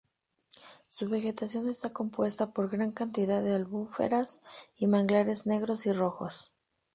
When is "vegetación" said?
1.11-1.69